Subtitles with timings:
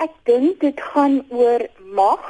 [0.00, 2.24] Ek dink dit gaan oor mag,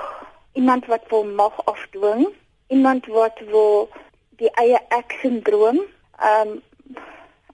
[0.59, 2.27] iemand wat wil mag afdwing,
[2.67, 3.89] iemand wat wil
[4.43, 5.79] die eie ek-sindroom.
[6.19, 6.59] Ehm um,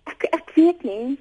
[0.07, 1.17] ek ek weet nie.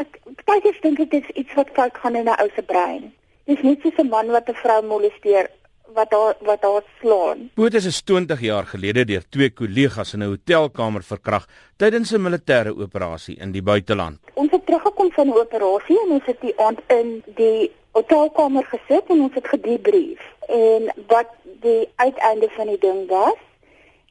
[0.00, 3.12] Ek baie dink dit is iets wat fout gaan in 'n ou se brein.
[3.44, 5.50] Dis nie soos 'n man wat 'n vrou molesteer
[5.94, 7.50] wat daar wat daar slaan.
[7.54, 11.46] Botes is 20 jaar gelede deur twee kollegas in 'n hotelkamer verkrag
[11.76, 14.18] tydens 'n militêre operasie in die buiteland.
[14.34, 19.08] Ons het teruggekom van 'n operasie en ons het die aand in die hotelkamer gesit
[19.12, 21.30] en ons het gedebrief en wat
[21.64, 23.38] die uiteinde van die ding was.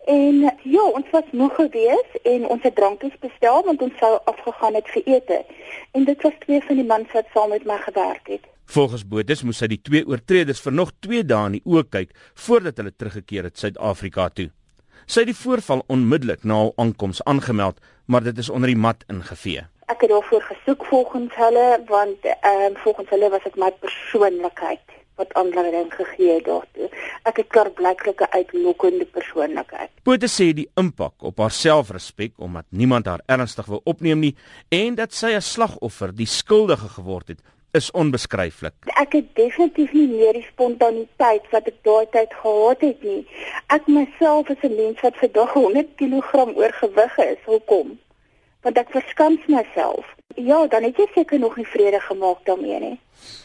[0.09, 4.77] En ja, ons was moeg geweest en ons het drankies bestel want ons sou afgegaan
[4.79, 5.41] het vir ete.
[5.91, 8.47] En dit was twee van die mans wat saam met my gewerk het.
[8.69, 12.11] Volgens Bodes moes hy die twee oortreders vir nog 2 dae in die oë kyk
[12.37, 14.51] voordat hulle teruggekeer het Suid-Afrika toe.
[15.09, 19.01] Sy het die voorval onmiddellik na hul aankoms aangemeld, maar dit is onder die mat
[19.09, 19.65] ingevee.
[19.89, 24.97] Ek het daarvoor gesoek volgens hulle want ehm um, volgens hulle was dit my persoonlikheid
[25.17, 26.89] wat aanleiding gegee het daartoe.
[27.23, 29.89] Ek het klaarblyklike uitlokkende persoonlikheid.
[30.03, 34.35] Bodes sê die impak op haar selfrespek omdat niemand haar ernstig wil opneem nie
[34.69, 37.41] en dat sy as slagoffer die skuldige geword het
[37.73, 38.73] is onbeskryflik.
[38.93, 43.23] Ek het definitief nie meer die spontaniteit wat ek daai tyd gehad het nie.
[43.73, 47.41] Ek myself is 'n mens wat vir dag 100 kg oorgewig is.
[47.45, 47.97] Hoekom?
[48.65, 50.05] Want ek verskans myself.
[50.35, 52.97] Ja, dan het jy seker nog nie vrede gemaak daarmee nie.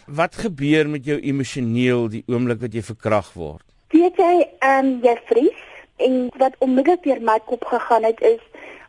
[0.07, 3.65] Wat gebeur met jou emosioneel die oomblik wat jy verkrag word?
[3.95, 5.63] Weet jy, ehm um, jy vries
[6.03, 8.43] en wat onmiddellik deur my kop gegaan het is,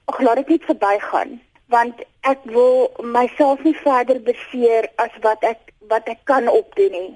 [0.09, 1.37] ag laat dit net verbygaan
[1.73, 7.13] want ek wil myself nie verder beseer as wat ek wat ek kan opdoen nie.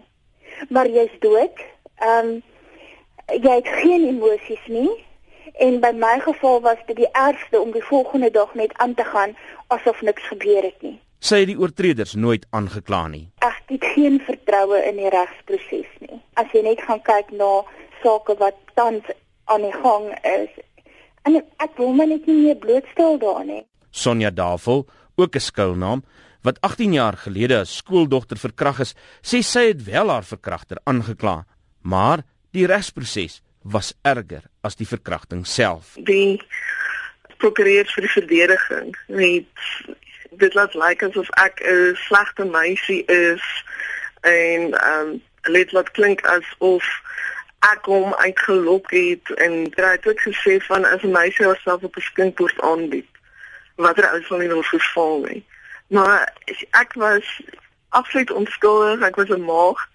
[0.70, 1.66] Maar jy's dood.
[2.02, 2.32] Ehm um,
[3.30, 4.90] jy het geen emosies nie
[5.54, 9.04] en by my geval was dit die ergste om die volgende dag net aan te
[9.04, 9.36] gaan
[9.68, 11.00] asof niks gebeur het nie.
[11.20, 13.26] Sy het die oortreders nooit aangekla nie.
[13.44, 16.22] Ek het geen vertroue in die regsproses nie.
[16.40, 17.64] As jy net gaan kyk na
[18.04, 19.04] sake wat tans
[19.52, 20.54] aan die gang is
[21.28, 23.64] en ek wil my net nie meer blootstel daar nie.
[23.92, 24.86] Sonja Davel,
[25.16, 26.04] ook 'n skuilnaam,
[26.42, 31.46] wat 18 jaar gelede as skooldogter verkrag is, sê sy het wel haar verkragter aangekla,
[31.82, 35.96] maar die regsproses was erger as die verkrachting self.
[35.96, 36.42] Die
[37.38, 39.66] prokureur vir die verdediging het
[40.40, 43.46] dit laat lyk asof ek 'n slegte meisie is
[44.22, 46.86] en ehm um, dit laat klink asof
[47.60, 51.96] ek hom uitgelok het en hy het ook gesê van as 'n meisie haarself op
[51.96, 53.10] 'n skinkbord aanbied
[53.76, 55.44] watter ou sal nie wil verval nie.
[55.88, 56.34] Maar
[56.72, 57.28] ek was
[57.90, 59.94] absoluut onskuldig, ek was 'n maagd.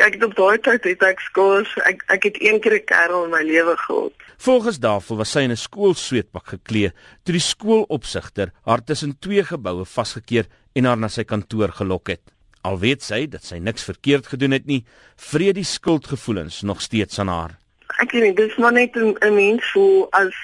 [0.00, 3.24] Ek het op daai tyd het ek skous, ek ek het een keer 'n kerel
[3.24, 4.12] in my lewe gehad.
[4.36, 9.84] Volgens Dafel was sy in 'n skoolsweetpak geklee toe die skoolopsigter haar tussen twee geboue
[9.84, 12.22] vasgekeer en haar na sy kantoor gelok het.
[12.62, 14.84] Al weet sy dat sy niks verkeerd gedoen het nie,
[15.16, 17.61] vreet die skuldgevoelens nog steeds aan haar
[17.98, 20.34] ek weet nie, dis maar net 'n mens voel as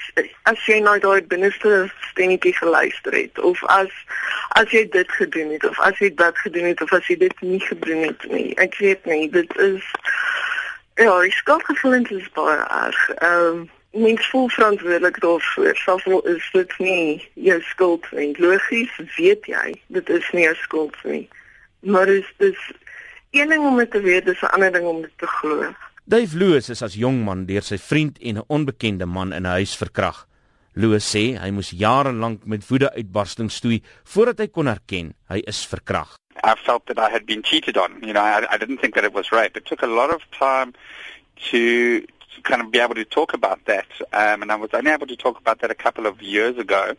[0.43, 3.91] as jy nou daai binneste stemmetjie geluister het of as
[4.49, 7.41] as jy dit gedoen het of as jy dat gedoen het of as jy dit
[7.41, 8.55] nie gedoen het nie.
[8.57, 9.83] Ek weet nie, dit is
[10.95, 13.09] ja, die skuldgevoelens is baie erg.
[13.09, 15.75] Ehm um, mens voel verantwoordelik daarvoor.
[15.75, 18.35] Selfs al is dit nie jou skuld nie.
[18.37, 21.29] Logies weet jy, dit is nie jou skuld nie.
[21.79, 22.71] Maar dit is dis
[23.31, 25.73] een ding om dit te weet, dis 'n ander ding om dit te glo.
[26.09, 29.53] Dave Loos is as jong man deur sy vriend en 'n onbekende man in 'n
[29.53, 30.25] huis verkrag.
[30.73, 35.61] Loos sê hy moes jare lank met woede-uitbarstings stoei voordat hy kon erken hy is
[35.69, 36.17] verkrag.
[36.43, 38.01] I felt that I had been cheated on.
[38.01, 39.55] You know, I, I didn't think that it was rape.
[39.55, 40.73] It took a lot of time
[41.51, 43.85] to, to kind of be able to talk about that.
[44.11, 46.95] Um, and I was only able to talk about that a couple of years ago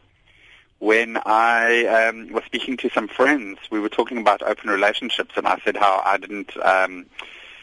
[0.78, 3.58] when I um, was speaking to some friends.
[3.72, 6.56] We were talking about open relationships, and I said how I didn't.
[6.62, 7.06] Um,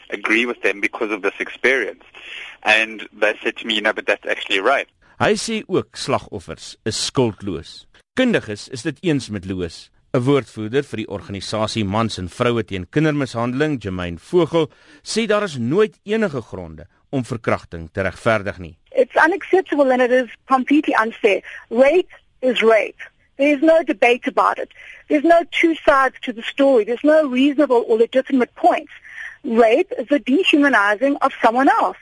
[0.09, 2.03] agree with them because of this experience.
[2.63, 4.87] And they said to me, you know, but that's actually right.
[5.17, 7.87] Hy sê ook slagoffers is skuldloos.
[8.13, 9.89] Kundiges is dit eens met Loos.
[10.13, 14.69] 'n Woordvoerder vir die organisasie Mans en Vroue teen Kindermishandeling, Germain Vogel,
[15.03, 18.77] sê daar is nooit enige gronde om verkrachting te regverdig nie.
[18.91, 21.41] It's unacceptable and it is completely unfair.
[21.69, 23.01] Rape is rape.
[23.37, 24.71] There is no debate about it.
[25.07, 26.85] There's no two sides to the story.
[26.85, 28.91] There's no reasonable or legitimate points.
[29.43, 31.97] Rape is the dehumanizing of someone else.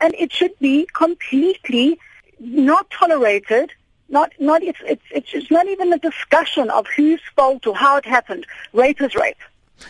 [0.00, 1.98] And it should be completely
[2.38, 3.72] not tolerated.
[4.08, 8.06] Not, not, it's, it's, it's not even a discussion of whose fault or how it
[8.06, 8.46] happened.
[8.72, 9.38] Rape is rape.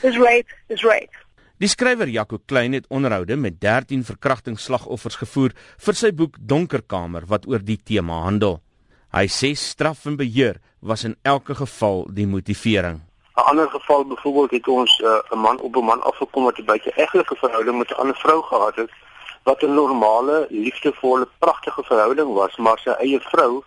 [0.02, 1.10] Is rape is rape.
[1.60, 5.52] Die skrywer Jaco Klein het onderhoude met 13 verkrachtingsslagoffers gevoer
[5.84, 8.62] vir sy boek Donkerkamer wat oor die tema handel.
[9.12, 13.02] Hy sê straf en beheer was in elke geval die motivering.
[13.40, 16.58] 'n ander geval byvoorbeeld het ons uh, 'n uh, man op 'n man afgekom wat
[16.58, 18.90] 'n baie eglike verhouding met 'n ander vrou gehad het
[19.42, 23.62] wat 'n normale, liefdevolle, pragtige verhouding was, maar sy eie vrou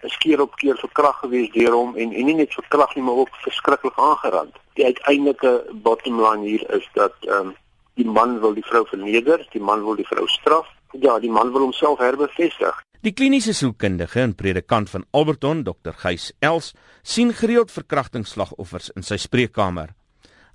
[0.00, 3.14] is keer op keer verkragt gewees deur hom en en nie net verkragt nie, maar
[3.14, 4.56] ook verskriklik aangerand.
[4.72, 7.56] Die uiteindelike bottom line hier is dat ehm um,
[7.94, 10.66] die man wil die vrou verneder, die man wil die vrou straf.
[10.90, 12.82] Ja, die man wil homself herbevestig.
[13.04, 15.92] Die kliniese sielkundige en predikant van Alberton, Dr.
[16.00, 16.70] Gys Els,
[17.04, 19.90] sien gereeld verkrachtingsslagoffers in sy spreekkamer.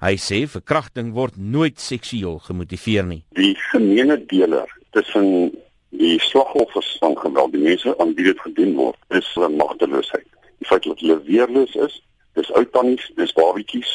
[0.02, 3.20] Hy sê verkrachting word nooit seksueel gemotiveer nie.
[3.38, 4.66] Die gemeene deler
[4.98, 5.52] tussen
[5.94, 10.26] die slagoffers van geweld, die mense aan wie dit gedoen word, is hulle magteloosheid.
[10.58, 12.02] Die feit dat hulle weerloos is,
[12.40, 13.94] dis uittannies, dis babatjies,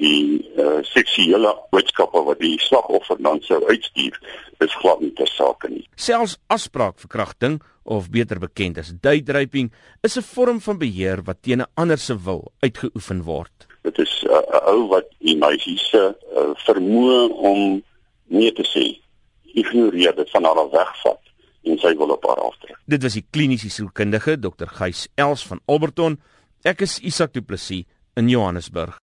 [0.00, 4.18] die uh, seksuele boodskappe wat die slagoffer dan sou uitstuur
[4.64, 5.84] is glad nie ter sake nie.
[5.96, 9.70] Selfs afspraakverkrachting of beter bekend as date-raping
[10.02, 13.66] is 'n vorm van beheer wat teen 'n ander se wil uitgeoefen word.
[13.82, 17.82] Dit is uh, 'n uh, ou wat die meisie se uh, vermoë om
[18.26, 18.98] nee te sê
[19.54, 21.22] ignoreer dit van haar wegvat
[21.66, 22.78] en sy wil op haar aftrek.
[22.86, 24.66] Dit was die kliniese sielkundige Dr.
[24.66, 26.20] Gys Els van Alberton.
[26.62, 27.84] Ek is Isak Du Plessis
[28.16, 29.00] in Johannesburg.